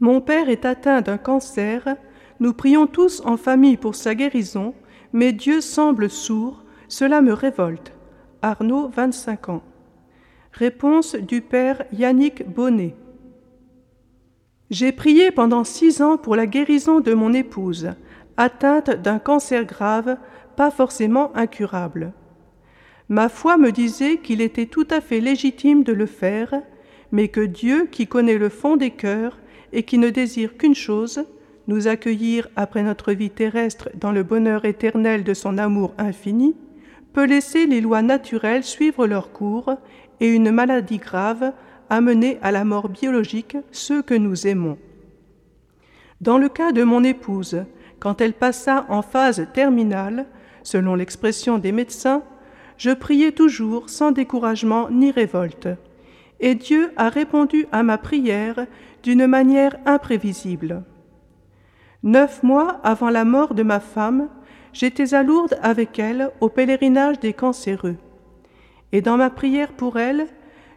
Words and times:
Mon 0.00 0.22
père 0.22 0.48
est 0.48 0.64
atteint 0.64 1.02
d'un 1.02 1.18
cancer, 1.18 1.96
nous 2.40 2.54
prions 2.54 2.86
tous 2.86 3.20
en 3.26 3.36
famille 3.36 3.76
pour 3.76 3.94
sa 3.94 4.14
guérison, 4.14 4.74
mais 5.12 5.32
Dieu 5.32 5.60
semble 5.60 6.08
sourd, 6.08 6.64
cela 6.88 7.20
me 7.20 7.34
révolte. 7.34 7.92
Arnaud, 8.40 8.88
25 8.88 9.50
ans. 9.50 9.62
Réponse 10.52 11.14
du 11.14 11.42
père 11.42 11.84
Yannick 11.92 12.48
Bonnet. 12.48 12.96
J'ai 14.70 14.92
prié 14.92 15.30
pendant 15.32 15.64
six 15.64 16.00
ans 16.00 16.16
pour 16.16 16.34
la 16.34 16.46
guérison 16.46 17.00
de 17.00 17.12
mon 17.12 17.34
épouse, 17.34 17.90
atteinte 18.38 18.90
d'un 18.90 19.18
cancer 19.18 19.66
grave, 19.66 20.16
pas 20.56 20.70
forcément 20.70 21.30
incurable. 21.36 22.14
Ma 23.10 23.28
foi 23.28 23.58
me 23.58 23.70
disait 23.70 24.16
qu'il 24.16 24.40
était 24.40 24.66
tout 24.66 24.86
à 24.90 25.02
fait 25.02 25.20
légitime 25.20 25.84
de 25.84 25.92
le 25.92 26.06
faire, 26.06 26.54
mais 27.12 27.28
que 27.28 27.40
Dieu, 27.40 27.86
qui 27.90 28.06
connaît 28.06 28.38
le 28.38 28.48
fond 28.48 28.76
des 28.76 28.92
cœurs 28.92 29.36
et 29.72 29.82
qui 29.82 29.98
ne 29.98 30.10
désire 30.10 30.56
qu'une 30.56 30.74
chose, 30.74 31.24
nous 31.68 31.88
accueillir 31.88 32.48
après 32.56 32.82
notre 32.82 33.12
vie 33.12 33.30
terrestre 33.30 33.90
dans 33.94 34.12
le 34.12 34.22
bonheur 34.22 34.64
éternel 34.64 35.24
de 35.24 35.34
son 35.34 35.58
amour 35.58 35.94
infini, 35.98 36.54
peut 37.12 37.26
laisser 37.26 37.66
les 37.66 37.80
lois 37.80 38.02
naturelles 38.02 38.64
suivre 38.64 39.06
leur 39.06 39.32
cours 39.32 39.76
et 40.20 40.28
une 40.28 40.50
maladie 40.50 40.98
grave 40.98 41.52
amener 41.88 42.38
à 42.42 42.52
la 42.52 42.64
mort 42.64 42.88
biologique 42.88 43.56
ceux 43.72 44.02
que 44.02 44.14
nous 44.14 44.46
aimons. 44.46 44.78
Dans 46.20 46.38
le 46.38 46.48
cas 46.48 46.72
de 46.72 46.82
mon 46.82 47.02
épouse, 47.02 47.64
quand 47.98 48.20
elle 48.20 48.34
passa 48.34 48.86
en 48.88 49.02
phase 49.02 49.46
terminale, 49.52 50.26
selon 50.62 50.94
l'expression 50.94 51.58
des 51.58 51.72
médecins, 51.72 52.22
je 52.76 52.90
priais 52.90 53.32
toujours 53.32 53.90
sans 53.90 54.12
découragement 54.12 54.88
ni 54.90 55.10
révolte. 55.10 55.68
Et 56.40 56.54
Dieu 56.54 56.92
a 56.96 57.08
répondu 57.08 57.66
à 57.70 57.82
ma 57.82 57.98
prière 57.98 58.66
d'une 59.02 59.26
manière 59.26 59.76
imprévisible. 59.86 60.82
Neuf 62.02 62.42
mois 62.42 62.80
avant 62.82 63.10
la 63.10 63.24
mort 63.24 63.54
de 63.54 63.62
ma 63.62 63.78
femme, 63.78 64.28
j'étais 64.72 65.14
à 65.14 65.22
Lourdes 65.22 65.58
avec 65.62 65.98
elle 65.98 66.30
au 66.40 66.48
pèlerinage 66.48 67.20
des 67.20 67.34
cancéreux. 67.34 67.96
Et 68.92 69.02
dans 69.02 69.18
ma 69.18 69.30
prière 69.30 69.72
pour 69.72 69.98
elle, 69.98 70.26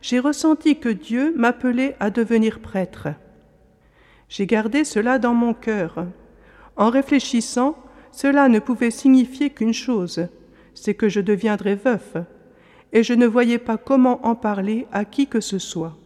j'ai 0.00 0.18
ressenti 0.18 0.78
que 0.78 0.88
Dieu 0.88 1.32
m'appelait 1.36 1.96
à 2.00 2.10
devenir 2.10 2.58
prêtre. 2.58 3.08
J'ai 4.28 4.46
gardé 4.46 4.82
cela 4.84 5.18
dans 5.18 5.34
mon 5.34 5.54
cœur. 5.54 6.06
En 6.76 6.90
réfléchissant, 6.90 7.76
cela 8.10 8.48
ne 8.48 8.58
pouvait 8.58 8.90
signifier 8.90 9.50
qu'une 9.50 9.72
chose, 9.72 10.26
c'est 10.74 10.94
que 10.94 11.08
je 11.08 11.20
deviendrais 11.20 11.76
veuf, 11.76 12.16
et 12.92 13.02
je 13.02 13.14
ne 13.14 13.26
voyais 13.26 13.58
pas 13.58 13.76
comment 13.76 14.26
en 14.26 14.34
parler 14.34 14.86
à 14.92 15.04
qui 15.04 15.26
que 15.26 15.40
ce 15.40 15.58
soit. 15.58 15.96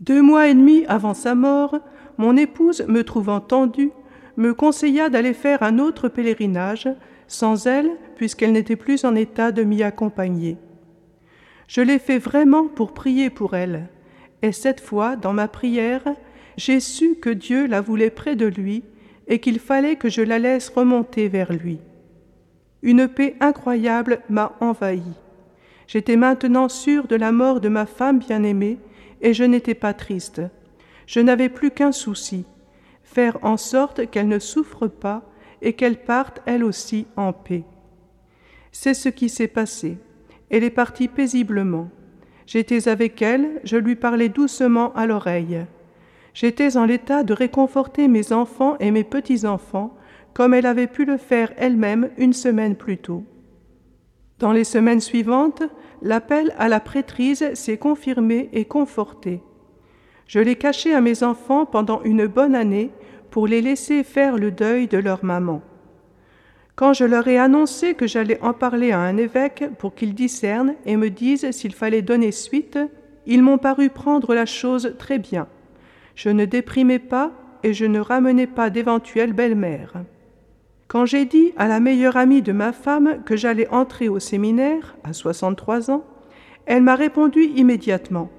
Deux 0.00 0.22
mois 0.22 0.48
et 0.48 0.54
demi 0.54 0.84
avant 0.86 1.14
sa 1.14 1.34
mort, 1.34 1.78
mon 2.18 2.36
épouse, 2.36 2.84
me 2.88 3.04
trouvant 3.04 3.40
tendue, 3.40 3.90
me 4.36 4.54
conseilla 4.54 5.08
d'aller 5.08 5.34
faire 5.34 5.62
un 5.62 5.78
autre 5.78 6.08
pèlerinage, 6.08 6.88
sans 7.26 7.66
elle, 7.66 7.90
puisqu'elle 8.16 8.52
n'était 8.52 8.76
plus 8.76 9.04
en 9.04 9.14
état 9.14 9.52
de 9.52 9.62
m'y 9.62 9.82
accompagner. 9.82 10.56
Je 11.66 11.80
l'ai 11.80 11.98
fait 11.98 12.18
vraiment 12.18 12.66
pour 12.66 12.94
prier 12.94 13.30
pour 13.30 13.54
elle, 13.54 13.88
et 14.42 14.52
cette 14.52 14.80
fois, 14.80 15.16
dans 15.16 15.32
ma 15.32 15.48
prière, 15.48 16.02
j'ai 16.56 16.80
su 16.80 17.16
que 17.16 17.30
Dieu 17.30 17.66
la 17.66 17.80
voulait 17.80 18.10
près 18.10 18.36
de 18.36 18.46
lui 18.46 18.82
et 19.26 19.40
qu'il 19.40 19.58
fallait 19.58 19.96
que 19.96 20.08
je 20.08 20.22
la 20.22 20.38
laisse 20.38 20.70
remonter 20.70 21.28
vers 21.28 21.52
lui. 21.52 21.78
Une 22.82 23.08
paix 23.08 23.36
incroyable 23.40 24.20
m'a 24.28 24.56
envahi. 24.60 25.02
J'étais 25.88 26.16
maintenant 26.16 26.68
sûre 26.68 27.08
de 27.08 27.16
la 27.16 27.32
mort 27.32 27.60
de 27.60 27.70
ma 27.70 27.86
femme 27.86 28.18
bien-aimée, 28.18 28.78
et 29.22 29.34
je 29.34 29.42
n'étais 29.42 29.74
pas 29.74 29.94
triste. 29.94 30.42
Je 31.06 31.18
n'avais 31.18 31.48
plus 31.48 31.70
qu'un 31.70 31.92
souci, 31.92 32.44
faire 33.02 33.38
en 33.42 33.56
sorte 33.56 34.08
qu'elle 34.10 34.28
ne 34.28 34.38
souffre 34.38 34.86
pas 34.86 35.22
et 35.62 35.72
qu'elle 35.72 36.04
parte 36.04 36.40
elle 36.44 36.62
aussi 36.62 37.06
en 37.16 37.32
paix. 37.32 37.64
C'est 38.70 38.94
ce 38.94 39.08
qui 39.08 39.30
s'est 39.30 39.48
passé. 39.48 39.98
Elle 40.50 40.62
est 40.62 40.70
partie 40.70 41.08
paisiblement. 41.08 41.88
J'étais 42.46 42.86
avec 42.88 43.20
elle, 43.22 43.60
je 43.64 43.76
lui 43.76 43.96
parlais 43.96 44.28
doucement 44.28 44.92
à 44.94 45.06
l'oreille. 45.06 45.64
J'étais 46.34 46.76
en 46.76 46.84
l'état 46.84 47.24
de 47.24 47.32
réconforter 47.32 48.08
mes 48.08 48.32
enfants 48.32 48.76
et 48.78 48.90
mes 48.90 49.04
petits-enfants, 49.04 49.96
comme 50.34 50.52
elle 50.52 50.66
avait 50.66 50.86
pu 50.86 51.06
le 51.06 51.16
faire 51.16 51.52
elle-même 51.56 52.10
une 52.18 52.34
semaine 52.34 52.76
plus 52.76 52.98
tôt. 52.98 53.24
Dans 54.38 54.52
les 54.52 54.64
semaines 54.64 55.00
suivantes, 55.00 55.62
l'appel 56.00 56.54
à 56.58 56.68
la 56.68 56.78
prêtrise 56.78 57.52
s'est 57.54 57.76
confirmé 57.76 58.48
et 58.52 58.64
conforté. 58.64 59.40
Je 60.26 60.38
l'ai 60.38 60.56
caché 60.56 60.94
à 60.94 61.00
mes 61.00 61.22
enfants 61.22 61.66
pendant 61.66 62.02
une 62.02 62.26
bonne 62.26 62.54
année 62.54 62.90
pour 63.30 63.46
les 63.46 63.60
laisser 63.60 64.04
faire 64.04 64.36
le 64.36 64.50
deuil 64.50 64.86
de 64.86 64.98
leur 64.98 65.24
maman. 65.24 65.62
Quand 66.76 66.92
je 66.92 67.04
leur 67.04 67.26
ai 67.26 67.38
annoncé 67.38 67.94
que 67.94 68.06
j'allais 68.06 68.40
en 68.40 68.52
parler 68.52 68.92
à 68.92 69.00
un 69.00 69.16
évêque 69.16 69.64
pour 69.78 69.96
qu'il 69.96 70.14
discerne 70.14 70.76
et 70.86 70.96
me 70.96 71.10
dise 71.10 71.50
s'il 71.50 71.74
fallait 71.74 72.02
donner 72.02 72.30
suite, 72.30 72.78
ils 73.26 73.42
m'ont 73.42 73.58
paru 73.58 73.90
prendre 73.90 74.34
la 74.34 74.46
chose 74.46 74.94
très 74.98 75.18
bien. 75.18 75.48
Je 76.14 76.28
ne 76.28 76.44
déprimais 76.44 77.00
pas 77.00 77.32
et 77.64 77.74
je 77.74 77.84
ne 77.84 77.98
ramenais 77.98 78.46
pas 78.46 78.70
d'éventuelles 78.70 79.32
belles-mères. 79.32 79.94
Quand 80.88 81.04
j'ai 81.04 81.26
dit 81.26 81.52
à 81.58 81.68
la 81.68 81.80
meilleure 81.80 82.16
amie 82.16 82.40
de 82.40 82.52
ma 82.52 82.72
femme 82.72 83.22
que 83.26 83.36
j'allais 83.36 83.68
entrer 83.68 84.08
au 84.08 84.18
séminaire 84.18 84.96
à 85.04 85.12
63 85.12 85.90
ans, 85.90 86.04
elle 86.64 86.82
m'a 86.82 86.94
répondu 86.94 87.42
immédiatement. 87.42 88.30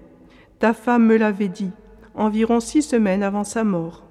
Ta 0.57 0.73
femme 0.73 1.05
me 1.05 1.15
l'avait 1.15 1.47
dit, 1.47 1.69
environ 2.15 2.59
six 2.59 2.81
semaines 2.81 3.21
avant 3.21 3.43
sa 3.43 3.63
mort. 3.63 4.03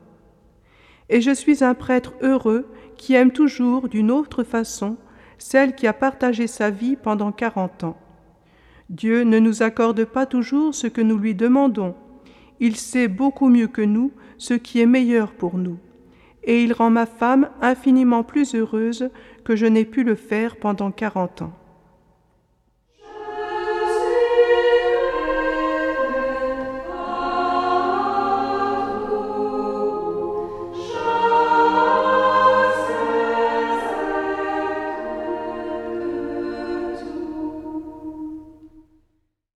Et 1.08 1.20
je 1.20 1.32
suis 1.32 1.64
un 1.64 1.74
prêtre 1.74 2.14
heureux 2.22 2.68
qui 2.96 3.14
aime 3.14 3.32
toujours 3.32 3.88
d'une 3.88 4.12
autre 4.12 4.44
façon 4.44 4.96
celle 5.38 5.74
qui 5.74 5.88
a 5.88 5.92
partagé 5.92 6.46
sa 6.46 6.70
vie 6.70 6.94
pendant 6.94 7.32
quarante 7.32 7.82
ans. 7.82 7.96
Dieu 8.88 9.22
ne 9.22 9.40
nous 9.40 9.64
accorde 9.64 10.04
pas 10.04 10.26
toujours 10.26 10.74
ce 10.76 10.86
que 10.86 11.00
nous 11.00 11.18
lui 11.18 11.34
demandons. 11.34 11.94
Il 12.60 12.76
sait 12.76 13.08
beaucoup 13.08 13.48
mieux 13.48 13.68
que 13.68 13.82
nous 13.82 14.12
ce 14.36 14.54
qui 14.54 14.80
est 14.80 14.86
meilleur 14.86 15.32
pour 15.32 15.58
nous. 15.58 15.78
Et 16.44 16.62
il 16.62 16.72
rend 16.72 16.90
ma 16.90 17.06
femme 17.06 17.48
infiniment 17.60 18.22
plus 18.22 18.54
heureuse 18.54 19.10
que 19.44 19.56
je 19.56 19.66
n'ai 19.66 19.84
pu 19.84 20.04
le 20.04 20.14
faire 20.14 20.56
pendant 20.56 20.90
quarante 20.90 21.42
ans. 21.42 21.52